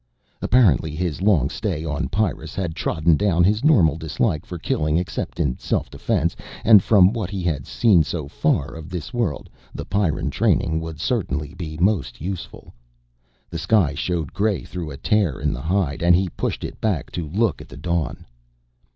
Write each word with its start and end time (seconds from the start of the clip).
Apparently 0.41 0.95
his 0.95 1.21
long 1.21 1.47
stay 1.47 1.85
on 1.85 2.09
Pyrrus 2.09 2.55
had 2.55 2.73
trodden 2.75 3.15
down 3.15 3.43
his 3.43 3.63
normal 3.63 3.97
dislike 3.97 4.47
for 4.47 4.57
killing 4.57 4.97
except 4.97 5.39
in 5.39 5.59
self 5.59 5.91
defense 5.91 6.35
and 6.63 6.81
from 6.81 7.13
what 7.13 7.29
he 7.29 7.43
had 7.43 7.67
seen 7.67 8.01
so 8.01 8.27
far 8.27 8.73
of 8.73 8.89
this 8.89 9.13
world 9.13 9.47
the 9.75 9.85
Pyrran 9.85 10.31
training 10.31 10.79
would 10.81 10.99
certainly 10.99 11.53
be 11.53 11.77
most 11.77 12.19
useful. 12.19 12.73
The 13.51 13.59
sky 13.59 13.93
showed 13.93 14.33
gray 14.33 14.63
through 14.63 14.89
a 14.89 14.97
tear 14.97 15.39
in 15.39 15.53
the 15.53 15.61
hide 15.61 16.01
and 16.01 16.15
he 16.15 16.29
pushed 16.29 16.63
it 16.63 16.81
back 16.81 17.11
to 17.11 17.27
look 17.29 17.61
at 17.61 17.69
the 17.69 17.77
dawn. 17.77 18.25